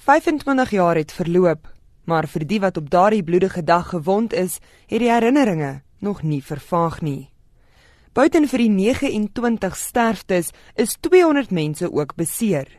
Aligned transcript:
25 0.00 0.70
jaar 0.70 0.96
het 0.96 1.12
verloop, 1.12 1.66
maar 2.08 2.24
vir 2.24 2.46
die 2.48 2.58
wat 2.60 2.78
op 2.80 2.86
daardie 2.90 3.22
bloedige 3.22 3.60
dag 3.62 3.90
gewond 3.92 4.32
is, 4.32 4.56
het 4.88 5.02
die 5.02 5.10
herinneringe 5.12 5.82
nog 6.00 6.22
nie 6.22 6.40
vervaag 6.40 7.02
nie. 7.04 7.28
Buiten 8.16 8.48
vir 8.48 8.62
die 8.64 8.70
29 8.72 9.76
sterftes 9.76 10.54
is 10.74 10.96
200 11.04 11.52
mense 11.52 11.92
ook 11.92 12.14
beseer. 12.16 12.70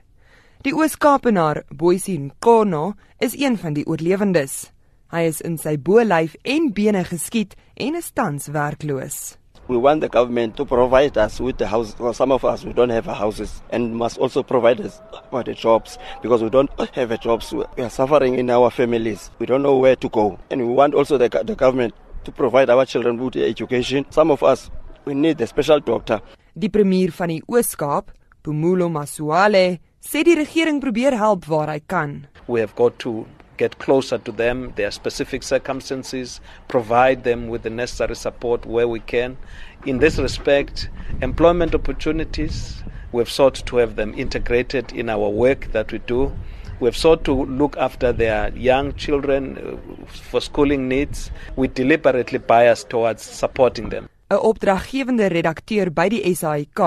Die 0.66 0.74
Oos-Kaapenaar, 0.74 1.62
Boysie 1.70 2.18
Nkono, 2.20 2.96
is 3.20 3.38
een 3.38 3.58
van 3.58 3.78
die 3.78 3.86
oorlewendes. 3.86 4.72
Hy 5.14 5.22
is 5.30 5.44
in 5.46 5.60
sy 5.62 5.78
bolyf 5.78 6.34
en 6.42 6.72
bene 6.74 7.06
geskiet 7.06 7.54
en 7.78 8.02
is 8.02 8.10
tans 8.18 8.50
werkloos. 8.50 9.38
We 9.72 9.78
want 9.78 10.02
the 10.02 10.10
government 10.10 10.58
to 10.58 10.66
provide 10.66 11.18
us 11.18 11.40
with 11.40 11.58
the 11.58 11.66
house. 11.66 11.96
Well, 11.98 12.12
some 12.12 12.34
of 12.34 12.44
us 12.44 12.66
we 12.66 12.74
don't 12.74 12.90
have 12.90 13.06
houses, 13.06 13.62
and 13.70 13.96
must 13.96 14.18
also 14.18 14.44
provide 14.44 14.82
us 14.82 15.00
with 15.32 15.46
the 15.46 15.54
jobs 15.54 15.98
because 16.22 16.44
we 16.44 16.50
don't 16.50 16.70
have 16.94 17.10
a 17.10 17.18
jobs. 17.18 17.54
We 17.54 17.64
are 17.82 17.90
suffering 17.90 18.36
in 18.36 18.50
our 18.50 18.70
families. 18.70 19.32
We 19.40 19.46
don't 19.46 19.62
know 19.62 19.78
where 19.78 19.96
to 19.96 20.10
go, 20.10 20.38
and 20.50 20.68
we 20.68 20.74
want 20.74 20.94
also 20.94 21.18
the, 21.18 21.30
the 21.30 21.56
government 21.56 21.94
to 22.26 22.34
provide 22.34 22.70
our 22.70 22.86
children 22.86 23.18
with 23.18 23.38
education. 23.38 24.06
Some 24.10 24.30
of 24.30 24.44
us 24.44 24.70
we 25.06 25.14
need 25.14 25.40
a 25.40 25.48
special 25.48 25.80
doctor. 25.80 26.20
Die 26.54 26.68
premier 26.68 27.16
van 27.16 27.30
die 27.32 27.40
Oos-Kaap, 27.48 28.12
Pumulo 28.44 28.90
Masuale, 28.92 29.80
sê 30.04 30.26
die 30.28 30.36
regering 30.36 30.82
probeer 30.84 31.16
help 31.16 31.48
waar 31.48 31.72
hy 31.72 31.80
kan. 31.80 32.28
We 32.50 32.60
have 32.60 32.76
got 32.76 33.00
to 33.08 33.24
get 33.62 33.78
closer 33.78 34.18
to 34.18 34.32
them, 34.32 34.74
their 34.76 34.90
specific 34.90 35.44
circumstances, 35.44 36.42
provide 36.68 37.20
them 37.24 37.48
with 37.52 37.62
the 37.62 37.70
necessary 37.70 38.16
support 38.16 38.66
where 38.66 38.88
we 38.88 39.00
can. 39.14 39.38
In 39.86 40.00
this 40.00 40.18
respect, 40.18 40.90
employment 41.22 41.76
opportunities, 41.76 42.82
we've 43.12 43.30
sought 43.30 43.58
to 43.68 43.78
have 43.78 43.94
them 44.02 44.12
integrated 44.18 44.92
in 44.94 45.10
our 45.10 45.30
work 45.30 45.72
that 45.74 45.92
we 45.92 46.00
do. 46.00 46.34
We've 46.80 46.98
sought 46.98 47.24
to 47.26 47.34
look 47.46 47.78
after 47.78 48.10
their 48.12 48.50
young 48.58 48.96
children 48.96 49.44
uh, 49.58 50.06
for 50.10 50.42
schooling 50.42 50.88
needs. 50.90 51.30
We 51.56 51.68
deliberately 51.68 52.40
bias 52.40 52.84
towards 52.84 53.22
supporting 53.22 53.90
them. 53.90 54.10
'n 54.32 54.40
Opdraggewende 54.42 55.30
redakteur 55.30 55.92
by 55.94 56.10
die 56.10 56.34
SAIK, 56.34 56.80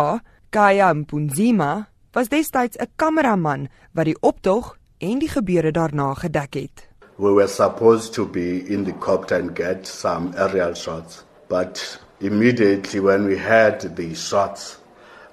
Kaya 0.50 0.94
Mpunzima, 0.94 1.86
was 2.14 2.28
destyds 2.28 2.76
'n 2.80 2.90
kameraman 2.96 3.68
wat 3.94 4.06
die 4.10 4.18
optog 4.20 4.74
en 5.04 5.18
die 5.18 5.28
gebeure 5.28 5.70
daarna 5.70 6.14
gedek 6.14 6.54
het. 6.54 6.86
We 7.16 7.30
were 7.30 7.48
supposed 7.48 8.12
to 8.14 8.26
be 8.26 8.64
in 8.66 8.84
the 8.84 8.92
copter 8.92 9.38
and 9.38 9.56
get 9.56 9.86
some 9.86 10.32
aerial 10.36 10.74
shots, 10.74 11.22
but 11.48 12.00
immediately 12.20 13.00
when 13.00 13.26
we 13.26 13.36
had 13.36 13.96
the 13.96 14.14
shots, 14.14 14.78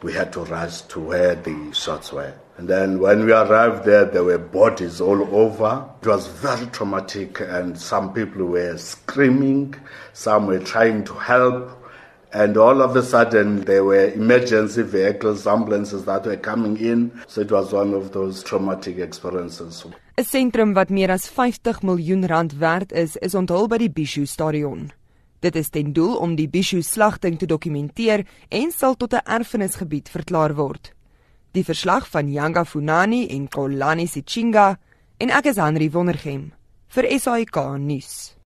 we 0.03 0.13
had 0.13 0.31
to 0.33 0.43
rush 0.43 0.81
to 0.81 0.99
where 0.99 1.35
the 1.35 1.73
shots 1.73 2.11
were. 2.11 2.33
And 2.57 2.67
then 2.67 2.99
when 2.99 3.25
we 3.25 3.31
arrived 3.31 3.85
there, 3.85 4.05
there 4.05 4.23
were 4.23 4.37
bodies 4.37 5.01
all 5.01 5.23
over. 5.35 5.85
It 6.01 6.07
was 6.07 6.27
very 6.27 6.67
traumatic, 6.67 7.39
and 7.39 7.79
some 7.79 8.13
people 8.13 8.45
were 8.45 8.77
screaming, 8.77 9.75
some 10.13 10.45
were 10.47 10.59
trying 10.59 11.03
to 11.05 11.13
help, 11.13 11.71
and 12.33 12.57
all 12.57 12.81
of 12.81 12.95
a 12.95 13.03
sudden 13.03 13.65
there 13.65 13.83
were 13.83 14.11
emergency 14.11 14.83
vehicles 14.83 15.45
ambulances 15.45 16.05
that 16.05 16.25
were 16.25 16.37
coming 16.37 16.77
in. 16.77 17.11
So 17.27 17.41
it 17.41 17.51
was 17.51 17.73
one 17.73 17.93
of 17.93 18.11
those 18.11 18.43
traumatic 18.43 18.97
experiences. 18.97 19.85
'n 20.17 20.23
sentrum 20.23 20.73
wat 20.73 20.89
meer 20.89 21.11
as 21.11 21.27
50 21.27 21.81
miljoen 21.81 22.25
rand 22.25 22.57
werd 22.57 22.91
is 22.91 23.15
is 23.15 23.35
onthul 23.35 23.67
by 23.67 23.77
die 23.77 23.89
Bishu 23.89 24.25
stadion. 24.25 24.91
Dit 25.39 25.55
is 25.55 25.69
ten 25.69 25.93
doel 25.93 26.15
om 26.15 26.35
die 26.35 26.49
Bishu 26.49 26.81
slagting 26.81 27.39
te 27.39 27.45
dokumenteer 27.45 28.25
en 28.49 28.71
sal 28.71 28.95
tot 28.95 29.13
'n 29.13 29.25
erfenisgebied 29.25 30.09
verklaar 30.09 30.55
word. 30.55 30.93
Die 31.51 31.63
verslag 31.63 32.07
van 32.09 32.31
Yanga 32.31 32.65
Funani 32.65 33.27
en 33.27 33.47
Kolani 33.47 34.07
Sichinga 34.07 34.77
en 35.17 35.29
ek 35.29 35.45
is 35.45 35.57
Henry 35.57 35.89
Wondergem 35.89 36.51
vir 36.87 37.19
SAK 37.19 37.77
nuus 37.79 38.35